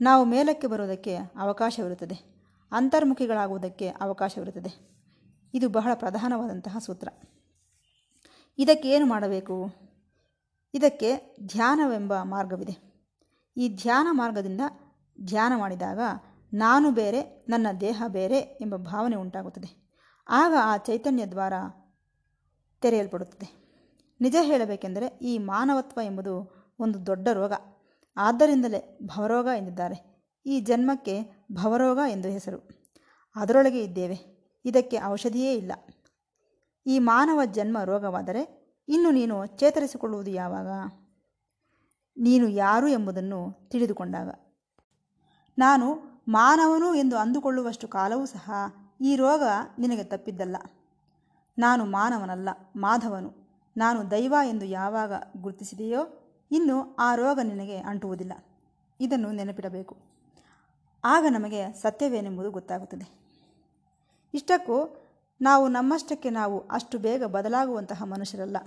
[0.01, 2.39] ನಾವು ಮೇಲಕ್ಕೆ ಬರುವುದಕ್ಕೆ ಅವಕಾಶವಿರುತ್ತದೆ.
[2.71, 4.89] ಅಂತರ್ಮುಖಿಗಳಾಗುವುದಕ್ಕೆ ಅವಕಾಶವಿರುತ್ತದೆ.
[5.53, 7.07] ಇದು ಬಹಳ ಪ್ರಧಾನವಾದಂತಹ ಸೂತ್ರ.
[8.57, 9.73] ಇದಕ್ಕೆ ಏನು ಮಾಡಬೇಕು?
[10.73, 13.05] ಇದಕ್ಕೆ ಧ್ಯಾನವೆಂಬ ಮಾರ್ಗವಿದೆ.
[13.57, 14.61] ಈ ಧ್ಯಾನ ಮಾರ್ಗದಿಂದ
[15.25, 15.99] ಧ್ಯಾನ ಮಾಡಿದಾಗ
[16.53, 19.89] ನಾನು ಬೇರೆ, ನನ್ನ ದೇಹ ಬೇರೆ ಎಂಬ ಭಾವನೆ ಉಂಟಾಗುತ್ತದೆ.
[20.29, 21.53] ಆಗ ಆ ಚೈತನ್ಯ ದ್ವಾರ
[22.81, 23.59] ತೆರೆಯಲ್ಪಡುತ್ತದೆ.
[24.21, 27.53] ನಿಜ ಹೇಳಬೇಕೆಂದರೆ ಈ ಮಾನವತ್ವ ಎಂಬುದು ಒಂದು ದೊಡ್ಡ ರೋಗ.
[28.17, 30.25] ಆದ್ದರಿಂದಲೇ ಭವರೋಗ ಎಂದಿದ್ದಾರೆ.
[30.45, 32.69] ಈ ಜನ್ಮಕ್ಕೆ ಭವರೋಗ ಎಂದು ಹೆಸರು.
[33.35, 34.39] ಅದರೊಳಗೆ ಇದ್ದೇವೆ.
[34.65, 35.71] ಇದಕ್ಕೆ ಔಷಧಿಯೇ ಇಲ್ಲ.
[36.85, 38.59] ಈ ಮಾನವ ಜನ್ಮ ರೋಗವಾದರೆ
[38.89, 40.67] ಇನ್ನು ನೀನು ಚೇತರಿಸಿಕೊಳ್ಳುವುದು ಯಾವಾಗ?
[42.17, 44.29] ನೀನು ಯಾರು ಎಂಬುದನ್ನು ತಿಳಿದುಕೊಂಡಾಗ.
[45.57, 48.51] ನಾನು ಮಾನವನು ಎಂದು ಅಂದುಕೊಳ್ಳುವಷ್ಟು ಕಾಲವೂ ಸಹ
[49.01, 49.41] ಈ ರೋಗ
[49.79, 50.55] ನಿನಗೆ ತಪ್ಪಿದ್ದಲ್ಲ.
[51.57, 53.33] ನಾನು ಮಾನವನಲ್ಲ, ಮಾಧವನು.
[53.77, 56.18] ನಾನು ದೈವ ಎಂದು ಯಾವಾಗ ಗುರುತಿಸಿದೆಯೋ
[56.51, 58.33] ಇನ್ನು ಆ ರೋಗ ನಿನಗೆ ಅಂಟುವುದಿಲ್ಲ.
[58.99, 59.97] ಇದನ್ನು ನೆನಪಿಡಬೇಕು.
[61.03, 63.07] ಆಗ ನಮಗೆ ಸತ್ಯವೇನೆಂಬುದು ಗೊತ್ತಾಗುತ್ತದೆ.
[64.33, 65.05] ಇಷ್ಟಕ್ಕೂ
[65.41, 68.57] ನಾವು ನಮ್ಮಷ್ಟಕ್ಕೆ ನಾವು ಅಷ್ಟು ಬೇಗ ಬದಲಾಗುವಂತಹ ಮನುಷ್ಯರಲ್ಲ.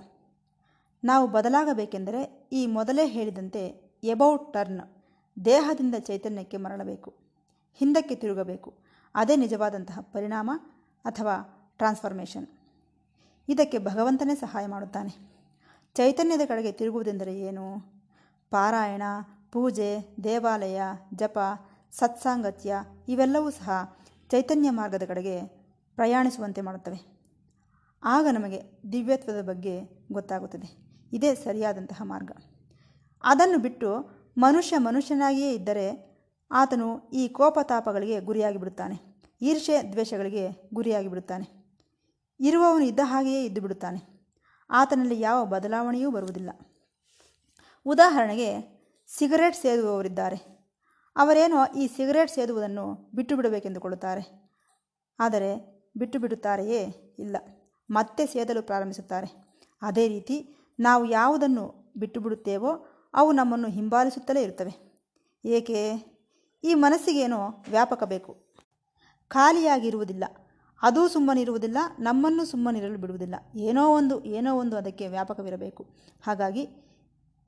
[1.03, 4.81] ನಾವು ಬದಲಾಗಬೇಕೆಂದರೆ ಈ ಮೊದಲೇ ಹೇಳಿದಂತೆ ಎಬೌಟ್ ಟರ್ನ್,
[5.45, 7.13] ದೇಹದಿಂದ ಚೈತನ್ಯಕ್ಕೆ ಮರಳಬೇಕು,
[7.73, 8.73] ಹಿಂದಕ್ಕೆ ತಿರುಗಬೇಕು.
[9.15, 10.51] ಅದೇ ನಿಜವಾದಂತಹ ಪರಿಣಾಮ
[11.05, 11.35] ಅಥವಾ
[11.77, 12.47] ಟ್ರಾನ್ಸ್ಫಾರ್ಮೇಷನ್.
[13.49, 15.32] ಇದಕ್ಕೆ ಭಗವಂತನೇ ಸಹಾಯ ಮಾಡುತ್ತಾನೆ.
[15.93, 17.79] ಚೈತನ್ಯದ ಕಡೆಗೆ ತಿರುಗುವುದೆಂದರೆ ಏನು?
[18.49, 19.03] ಪಾರಾಯಣ,
[19.51, 20.81] ಪೂಜೆ, ದೇವಾಲಯ,
[21.15, 21.39] ಜಪ,
[21.91, 22.75] ಸತ್ಸಾಂಗತ್ಯ
[23.07, 23.97] ಇವೆಲ್ಲವೂ ಸಹ
[24.29, 25.41] ಚೈತನ್ಯ ಮಾರ್ಗದ ಕಡೆಗೆ
[25.95, 27.29] ಪ್ರಯಾಣಿಸುವಂತೆ ಮಾಡುತ್ತವೆ.
[28.03, 29.81] ಆಗ ನಮಗೆ ದಿವ್ಯತ್ವದ ಬಗ್ಗೆ
[30.11, 30.83] ಗೊತ್ತಾಗುತ್ತದೆ.
[31.13, 32.31] ಇದೇ ಸರಿಯಾದಂತಹ ಮಾರ್ಗ.
[33.23, 33.89] ಅದನ್ನು ಬಿಟ್ಟು
[34.37, 36.13] ಮನುಷ್ಯ ಮನುಷ್ಯನಾಗಿಯೇ ಇದ್ದರೆ
[36.51, 39.01] ಆತನು ಈ ಕೋಪತಾಪಗಳಿಗೆ ಗುರಿಯಾಗಿ ಬಿಡುತ್ತಾನೆ
[39.41, 41.63] ಈರ್ಷೆ ದ್ವೇಷಗಳಿಗೆ ಗುರಿಯಾಗಿ ಬಿಡುತ್ತಾನೆ
[42.39, 44.12] ಇರುವವನು ಇದ್ದ ಹಾಗೆಯೇ ಇದ್ದು ಬಿಡುತ್ತಾನೆ
[44.73, 46.49] ಆತನಲ್ಲಿ ಯಾವ ಬದಲಾವಣೆಯೂ ಬರುವುದಿಲ್ಲ.
[47.85, 48.73] ಉದಾಹರಣೆಗೆ,
[49.17, 50.53] ಸಿಗರೇಟ್ ಸೇದುವವರಿದ್ದಾರೆ.
[51.15, 54.51] ಅವರೇನೋ ಈ ಸಿಗರೇಟ್ ಸೇದುವುದನ್ನು ಬಿಟ್ಟು ಬಿಡಬೇಕೆಂದುಕೊಳ್ಳುತ್ತಾರೆ
[55.19, 56.79] ಆದರೆ ಬಿಟ್ಟು ಬಿಡುತ್ತಾರೆಯೇ
[57.19, 57.37] ಇಲ್ಲ.
[57.91, 59.57] ಮತ್ತೆ ಸೇದಲು ಪ್ರಾರಂಭಿಸುತ್ತಾರೆ.
[59.81, 65.03] ಅದೇ ರೀತಿ ನಾವು ಯಾವುದನ್ನು ಬಿಟ್ಟು ಬಿಡುತ್ತೇವೋ ಅವು ನಮ್ಮನ್ನು ಹಿಂಬಾಲಿಸುತ್ತಲೇ ಇರುತ್ತವೆ.
[65.45, 66.13] ಏಕೆ?
[66.63, 68.45] ಈ ಮನಸ್ಸಿಗೇನೋ ವ್ಯಾಪಕ ಬೇಕು.
[69.27, 70.23] ಖಾಲಿಯಾಗಿರುವುದಿಲ್ಲ.
[70.83, 73.35] ಅದೂ ಸುಮ್ಮನಿರುವುದಿಲ್ಲ, ನಮ್ಮನ್ನು ಸುಮ್ಮನಿರಲು ಬಿಡುವುದಿಲ್ಲ.
[73.55, 75.85] ಏನೋ ಒಂದು ಏನೋ ಒಂದು ಅದಕ್ಕೆ ವ್ಯಾಪಕವಿರಬೇಕು.
[76.25, 76.69] ಹಾಗಾಗಿ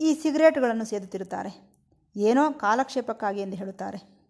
[0.02, 1.76] ಈ ಸಿಗರೇಟ್ಗಳನ್ನು ಸೇದುತ್ತಿರುತ್ತಾರೆ.
[2.16, 4.26] ಏನೋ ಕಾಲಕ್ಷೇಪಕ್ಕಾಗಿ ಎಂದು ಹೇಳುತ್ತಾರೆ.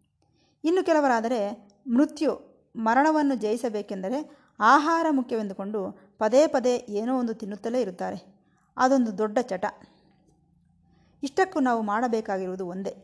[0.63, 8.35] ಇನ್ನು ಕೆಲವರಾದರೆ ಮೃತ್ಯು, ಮರಣವನ್ನು ಜಯಿಸಬೇಕೆಂದರೆ ಆಹಾರ ಮುಖ್ಯವೆಂದುಕೊಂಡು ಪದೇ ಪದೇ ಏನೋ ಒಂದು ತಿನ್ನುತ್ತಲೇ ಇರುತ್ತಾರೆ.
[8.77, 9.65] ಅದೊಂದು ದೊಡ್ಡ ಚಟ.
[11.23, 12.95] ಇಷ್ಟಕ್ಕೂ ನಾವು ಮಾಡಬೇಕಾಗಿರುವುದು ಒಂದೇ.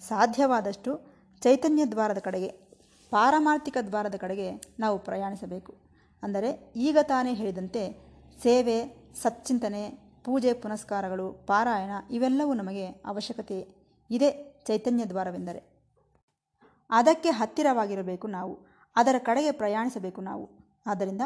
[0.00, 1.00] ಸಾಧ್ಯವಾದಷ್ಟು
[1.40, 2.67] ಚೈತನ್ಯ ದ್ವಾರದ ಕಡೆಗೆ.
[3.10, 5.74] ಪಾರಮಾರ್ಥಿಕ ದ್ವಾರದ ಕಡೆಗೆ ನಾವು ಪ್ರಯಾಣಿಸಬೇಕು.
[6.22, 8.08] ಅಂದರೆ ಈಗ ತಾನೇ ಹೇಳಿದಂತೆ
[8.42, 13.68] ಸೇವೆ, ಸಚ್ಚಿಂತನೆ, ಪೂಜೆ, ಪುನಸ್ಕಾರಗಳು, ಪಾರಾಯಣ ಇವೆಲ್ಲವೂ ನಮಗೆ ಅವಶ್ಯಕತೆ
[14.10, 15.78] ಇದೆ ಚೈತನ್ಯ ದ್ವಾರವೆಂದರೆ.
[16.90, 18.58] ಅದಕ್ಕೆ ಹತ್ತಿರವಾಗಿರಬೇಕು ನಾವು.
[18.96, 20.50] ಅದರ ಕಡೆಗೆ ಪ್ರಯಾಣಿಸಬೇಕು ನಾವು.
[20.86, 21.20] ಆದ್ದರಿಂದ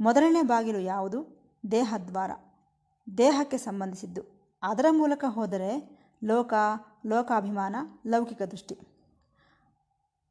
[0.00, 1.38] ಮೊದಲನೇ ಬಾಗಿಲು ಯಾವುದು?
[1.70, 2.30] ದೇಹದ್ವಾರ.
[3.18, 4.22] ದೇಹಕ್ಕೆ ಸಂಬಂಧಿಸಿದ್ದು.
[4.62, 6.54] ಅದರ ಮೂಲಕ ಹೋದರೆ ಲೋಕ,
[7.06, 8.97] ಲೋಕಾಭಿಮಾನ, ಲೌಕಿಕ ದೃಷ್ಟಿ.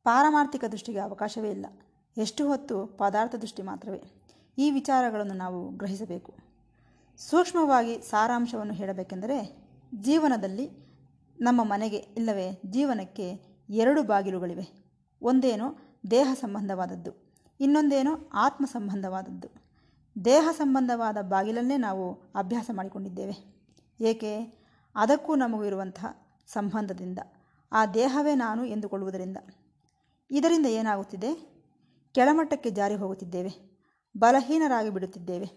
[0.08, 1.66] ಪಾರಮಾರ್ಥಿಕ ದೃಷ್ಟಿಗೆ ಅವಕಾಶವೇ ಇಲ್ಲ.
[2.18, 4.04] ಎಷ್ಟು ಹೊತ್ತು ಪದಾರ್ಥ ದೃಷ್ಟಿ ಮಾತ್ರವೇ.
[4.58, 6.34] ಈ ವಿಚಾರಗಳನ್ನು ನಾವು ಗ್ರಹಿಸಬೇಕು.
[7.18, 9.58] ಸೂಕ್ಷ್ಮವಾಗಿ ಸಾರಾಂಶವನ್ನು ಹೇಳಬೇಕೆಂದರೆ,
[10.02, 10.70] ಜೀವನದಲ್ಲಿ
[11.40, 14.70] ನಮ್ಮ ಮನೆಗೆ ಇಲ್ಲವೇ, ಜೀವನಕ್ಕೆ ಎರಡು ಬಾಗಿಲುಗಳಿವೆ.
[15.22, 15.78] ಒಂದೇನು
[16.12, 17.12] ದೇಹ ಸಂಬಂಧವಾದದ್ದು,
[17.60, 19.48] ಇನ್ನೊಂದೇನು ಆತ್ಮ ಸಂಬಂಧವಾದದ್ದು.
[20.26, 23.66] ದೇಹ ಸಂಬಂಧವಾದ ಬಾಗಿಲನ್ನೇ ನಾವು ಅಭ್ಯಾಸ ಮಾಡಿಕೊಂಡಿದ್ದೇವೆ.
[24.00, 24.60] ಏಕೆ?
[24.96, 27.20] ಅದಕ್ಕೂ ನಮಗೂ ಇರುವಂತಹ ಸಂಬಂಧದಿಂದ.
[27.72, 29.38] ಆ ದೇಹವೇ ನಾನು ಎಂದುಕೊಳ್ಳುವುದರಿಂದ.
[30.32, 31.58] ಇದರಿಂದ ಏನಾಗುತ್ತಿದೆ?
[32.12, 33.82] ಕೆಳಮಟ್ಟಕ್ಕೆ ಜಾರಿ ಹೋಗುತ್ತಿದ್ದೇವೆ.
[34.18, 35.50] ಬಲಹೀನರಾಗಿ ಬಿಡುತ್ತಿದ್ದೇವೆ.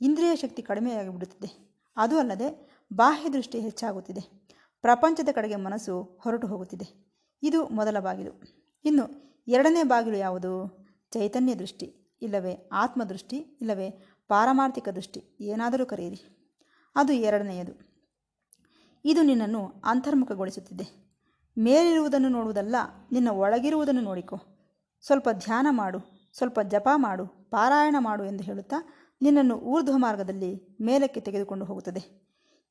[0.00, 1.78] ಇಂದ್ರಿಯ ಶಕ್ತಿ ಕಡಿಮೆಯಾಗಿ ಬಿಡುತ್ತಿದೆ.
[1.96, 4.48] ಅದು ಅಲ್ಲದೆ ಬಾಹ್ಯ ದೃಷ್ಟಿ ಹೆಚ್ಚಾಗುತ್ತಿದೆ.
[4.82, 7.14] ಪ್ರಪಂಚದ ಕಡೆಗೆ ಮನಸ್ಸು ಹೊರಟು ಹೋಗುತ್ತಿದೆ.
[7.42, 8.42] ಇದು ಮೊದಲ ಬಾಗಿಲು.
[8.84, 10.84] ಇನ್ನು ಎರಡನೇ ಬಾಗಿಲು ಯಾವುದು?
[11.12, 13.90] ಚೈತನ್ಯ ದೃಷ್ಟಿ, ಇಲ್ಲವೇ ಆತ್ಮದೃಷ್ಟಿ, ಇಲ್ಲವೇ
[14.28, 16.50] ಪಾರಮಾರ್ಥಿಕ ದೃಷ್ಟಿ, ಏನಾದರೂ ಕರೆಯಿರಿ.
[16.96, 17.94] ಅದು ಎರಡನೆಯದು.
[19.04, 21.03] ಇದು ನಿನ್ನನ್ನು ಅಂತರ್ಮುಖಗೊಳಿಸುತ್ತಿದೆ.
[21.56, 22.76] ಮೇಲಿರುವುದನ್ನು ನೋಡುವುದಲ್ಲ,
[23.12, 24.36] ನಿನ್ನ ಒಳಗಿರುವುದನ್ನು ನೋಡಿಕೊ.
[25.04, 25.98] ಸ್ವಲ್ಪ ಧ್ಯಾನ ಮಾಡು,
[26.32, 28.78] ಸ್ವಲ್ಪ ಜಪ ಮಾಡು, ಪಾರಾಯಣ ಮಾಡು ಎಂದು ಹೇಳುತ್ತಾ
[29.22, 32.02] ನಿನ್ನನ್ನು ಊರ್ಧ್ವ ಮಾರ್ಗದಲ್ಲಿ ಮೇಲಕ್ಕೆ ತೆಗೆದುಕೊಂಡು ಹೋಗುತ್ತದೆ.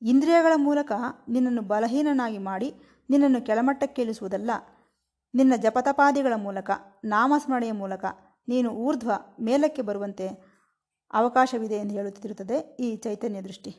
[0.02, 0.92] ಇಂದ್ರಿಯಗಳ ಮೂಲಕ
[1.28, 2.74] ನಿನ್ನನ್ನು ಬಲಹೀನನಾಗಿ ಮಾಡಿ
[3.10, 4.50] ನಿನ್ನನ್ನು ಕೆಳಮಟ್ಟಕ್ಕೆ ಇಳಿಸುವುದಲ್ಲ,
[5.34, 6.70] ನಿನ್ನ ಜಪತಪಾದಿಗಳ ಮೂಲಕ,
[7.04, 8.04] ನಾಮಸ್ಮರಣೆಯ ಮೂಲಕ
[8.48, 10.28] ನೀನು ಊರ್ಧ್ವ ಮೇಲಕ್ಕೆ ಬರುವಂತೆ
[11.12, 13.72] ಅವಕಾಶವಿದೆ ಎಂದು ಹೇಳುತ್ತಿರುತ್ತದೆ ಈ ಚೈತನ್ಯ ದೃಷ್ಟಿ.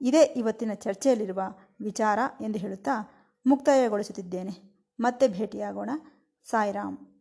[0.00, 1.40] ಇದೇ ಇವತ್ತಿನ ಚರ್ಚೆಯಲ್ಲಿರುವ
[1.80, 2.94] ವಿಚಾರ ಎಂದು ಹೇಳುತ್ತಾ
[3.46, 4.84] ಮುಕ್ತಾಯಗೊಳಿಸುತ್ತಿದ್ದೇನೆ.
[5.00, 5.90] ಮತ್ತೆ ಭೇಟಿಯಾಗೋಣ.
[6.44, 7.11] ಸಾಯಿರಾಮ್.